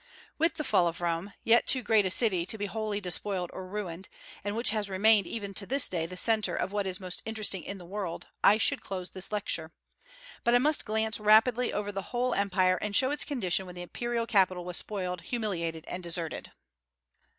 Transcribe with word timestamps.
With 0.39 0.55
the 0.55 0.63
fall 0.63 0.87
of 0.87 0.99
Rome, 0.99 1.31
yet 1.43 1.67
too 1.67 1.83
great 1.83 2.07
a 2.07 2.09
city 2.09 2.43
to 2.47 2.57
be 2.57 2.65
wholly 2.65 2.99
despoiled 2.99 3.51
or 3.53 3.67
ruined, 3.67 4.09
and 4.43 4.55
which 4.55 4.71
has 4.71 4.89
remained 4.89 5.27
even 5.27 5.53
to 5.53 5.67
this 5.67 5.87
day 5.87 6.07
the 6.07 6.17
centre 6.17 6.55
of 6.55 6.71
what 6.71 6.87
is 6.87 6.99
most 6.99 7.21
interesting 7.23 7.61
in 7.61 7.77
the 7.77 7.85
world, 7.85 8.25
I 8.43 8.57
should 8.57 8.81
close 8.81 9.11
this 9.11 9.31
Lecture; 9.31 9.71
but 10.43 10.55
I 10.55 10.57
must 10.57 10.85
glance 10.85 11.19
rapidly 11.19 11.71
over 11.71 11.91
the 11.91 12.01
whole 12.01 12.33
Empire, 12.33 12.79
and 12.81 12.95
show 12.95 13.11
its 13.11 13.23
condition 13.23 13.67
when 13.67 13.75
the 13.75 13.83
imperial 13.83 14.25
capital 14.25 14.65
was 14.65 14.75
spoiled, 14.75 15.21
humiliated, 15.21 15.85
and 15.87 16.01
deserted. 16.01 16.51